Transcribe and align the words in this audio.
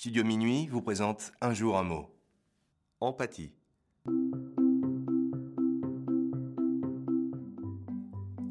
Studio 0.00 0.24
Minuit 0.24 0.66
vous 0.68 0.80
présente 0.80 1.30
Un 1.42 1.52
jour 1.52 1.76
un 1.76 1.82
mot. 1.82 2.08
Empathie. 3.00 3.52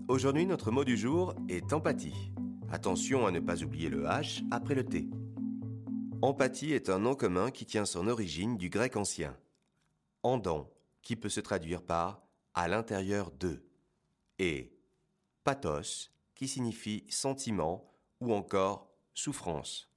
Aujourd'hui, 0.08 0.46
notre 0.46 0.70
mot 0.70 0.84
du 0.84 0.96
jour 0.96 1.34
est 1.48 1.74
empathie. 1.74 2.32
Attention 2.72 3.26
à 3.26 3.32
ne 3.32 3.40
pas 3.40 3.64
oublier 3.64 3.90
le 3.90 4.04
H 4.04 4.44
après 4.52 4.76
le 4.76 4.86
T. 4.86 5.10
Empathie 6.22 6.74
est 6.74 6.88
un 6.88 7.00
nom 7.00 7.16
commun 7.16 7.50
qui 7.50 7.66
tient 7.66 7.86
son 7.86 8.08
origine 8.08 8.56
du 8.56 8.70
grec 8.70 8.96
ancien. 8.96 9.36
Andon, 10.22 10.70
qui 11.02 11.16
peut 11.16 11.30
se 11.30 11.40
traduire 11.40 11.82
par 11.82 12.22
à 12.54 12.68
l'intérieur 12.68 13.32
d'eux, 13.32 13.66
et 14.38 14.72
pathos, 15.44 16.12
qui 16.36 16.48
signifie 16.48 17.06
sentiment 17.10 17.92
ou 18.22 18.36
encore 18.36 18.88
souffrance. 19.16 19.89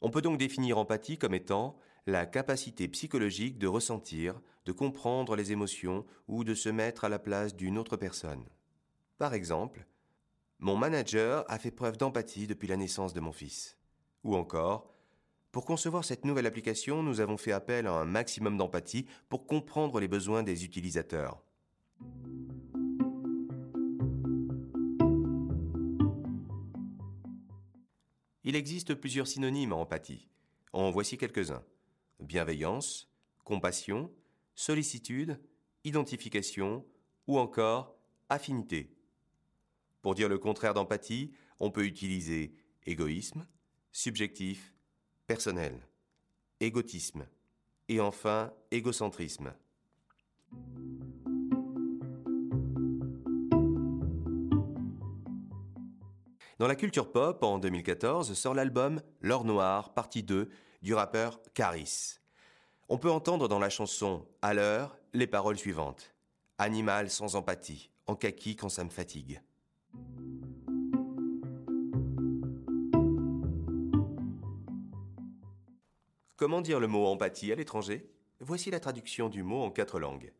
On 0.00 0.10
peut 0.10 0.22
donc 0.22 0.38
définir 0.38 0.78
empathie 0.78 1.18
comme 1.18 1.34
étant 1.34 1.76
la 2.06 2.26
capacité 2.26 2.88
psychologique 2.88 3.58
de 3.58 3.66
ressentir, 3.66 4.40
de 4.64 4.72
comprendre 4.72 5.36
les 5.36 5.52
émotions 5.52 6.04
ou 6.28 6.44
de 6.44 6.54
se 6.54 6.68
mettre 6.68 7.04
à 7.04 7.08
la 7.08 7.18
place 7.18 7.54
d'une 7.54 7.78
autre 7.78 7.96
personne. 7.96 8.44
Par 9.18 9.34
exemple, 9.34 9.86
mon 10.58 10.76
manager 10.76 11.44
a 11.48 11.58
fait 11.58 11.70
preuve 11.70 11.96
d'empathie 11.96 12.46
depuis 12.46 12.68
la 12.68 12.76
naissance 12.76 13.12
de 13.12 13.20
mon 13.20 13.32
fils. 13.32 13.78
Ou 14.24 14.34
encore, 14.34 14.94
pour 15.52 15.64
concevoir 15.64 16.04
cette 16.04 16.24
nouvelle 16.24 16.46
application, 16.46 17.02
nous 17.02 17.20
avons 17.20 17.36
fait 17.36 17.52
appel 17.52 17.86
à 17.86 17.92
un 17.92 18.04
maximum 18.04 18.56
d'empathie 18.56 19.06
pour 19.28 19.46
comprendre 19.46 19.98
les 19.98 20.08
besoins 20.08 20.42
des 20.42 20.64
utilisateurs. 20.64 21.42
Il 28.44 28.56
existe 28.56 28.94
plusieurs 28.94 29.28
synonymes 29.28 29.72
en 29.72 29.82
empathie. 29.82 30.28
En 30.72 30.90
voici 30.90 31.18
quelques-uns. 31.18 31.64
Bienveillance, 32.20 33.10
compassion, 33.44 34.10
sollicitude, 34.54 35.40
identification 35.84 36.86
ou 37.26 37.38
encore 37.38 37.96
affinité. 38.28 38.96
Pour 40.02 40.14
dire 40.14 40.28
le 40.28 40.38
contraire 40.38 40.74
d'empathie, 40.74 41.32
on 41.58 41.70
peut 41.70 41.84
utiliser 41.84 42.54
égoïsme, 42.86 43.46
subjectif, 43.92 44.74
personnel, 45.26 45.86
égotisme 46.60 47.26
et 47.88 48.00
enfin 48.00 48.54
égocentrisme. 48.70 49.52
Dans 56.60 56.68
la 56.68 56.76
culture 56.76 57.10
pop, 57.10 57.42
en 57.42 57.58
2014, 57.58 58.34
sort 58.34 58.52
l'album 58.52 59.00
L'or 59.22 59.46
noir, 59.46 59.94
partie 59.94 60.22
2, 60.22 60.50
du 60.82 60.92
rappeur 60.92 61.40
Caris. 61.54 62.18
On 62.90 62.98
peut 62.98 63.10
entendre 63.10 63.48
dans 63.48 63.58
la 63.58 63.70
chanson 63.70 64.26
À 64.42 64.52
l'heure 64.52 64.98
les 65.14 65.26
paroles 65.26 65.56
suivantes. 65.56 66.14
Animal 66.58 67.08
sans 67.08 67.34
empathie, 67.34 67.88
en 68.06 68.14
kaki 68.14 68.56
quand 68.56 68.68
ça 68.68 68.84
me 68.84 68.90
fatigue. 68.90 69.40
Comment 76.36 76.60
dire 76.60 76.78
le 76.78 76.88
mot 76.88 77.06
empathie 77.06 77.52
à 77.52 77.54
l'étranger? 77.54 78.12
Voici 78.40 78.70
la 78.70 78.80
traduction 78.80 79.30
du 79.30 79.42
mot 79.42 79.62
en 79.62 79.70
quatre 79.70 79.98
langues. 79.98 80.34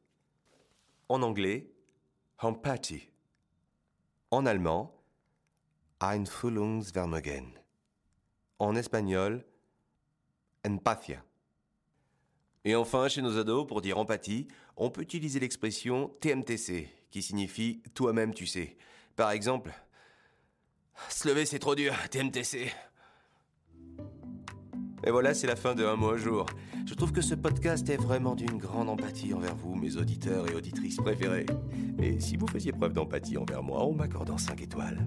En 1.09 1.23
anglais, 1.23 1.73
Empathie. 2.43 3.09
En 4.31 4.45
allemand, 4.45 5.00
Einfühlungsvermögen. 6.01 7.59
En 8.59 8.75
espagnol, 8.75 9.45
Empathia. 10.67 11.23
Et 12.65 12.75
enfin, 12.75 13.09
chez 13.09 13.21
nos 13.21 13.37
ados, 13.39 13.67
pour 13.67 13.83
dire 13.83 13.99
empathie, 13.99 14.49
on 14.77 14.91
peut 14.91 15.03
utiliser 15.03 15.41
l'expression 15.41 16.09
TMTC, 16.21 16.89
qui 17.11 17.23
signifie 17.23 17.83
toi-même 17.95 18.33
tu 18.33 18.47
sais. 18.47 18.79
Par 19.15 19.31
exemple, 19.31 19.73
se 21.11 21.29
lever 21.29 21.45
c'est 21.45 21.59
trop 21.59 21.75
dur, 21.75 21.95
TMTC. 22.11 22.73
Et 25.05 25.11
voilà, 25.11 25.35
c'est 25.35 25.47
la 25.47 25.57
fin 25.57 25.75
de 25.75 25.85
Un 25.85 25.97
mot 25.97 26.11
un 26.11 26.17
jour. 26.17 26.47
Je 26.87 26.95
trouve 26.95 27.13
que 27.13 27.23
ce 27.23 27.35
podcast 27.35 27.89
est 27.91 27.97
vraiment 27.97 28.35
d'une 28.35 28.59
grande 28.59 28.89
empathie 28.89 29.35
envers 29.35 29.55
vous, 29.55 29.75
mes 29.75 29.97
auditeurs 29.97 30.51
et 30.51 30.55
auditrices 30.55 30.97
préférés. 30.97 31.47
Et 31.99 32.21
si 32.21 32.39
vous 32.39 32.47
faisiez 32.47 32.73
preuve 32.73 32.95
d'empathie 32.95 33.37
envers 33.37 33.63
moi 33.63 33.81
en 33.81 33.93
m'accordant 33.93 34.39
5 34.39 34.63
étoiles. 34.63 35.07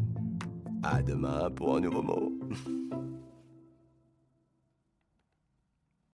À 0.84 1.02
demain 1.02 1.50
pour 1.52 1.78
un 1.78 1.80
nouveau 1.80 2.02
mot. 2.02 2.34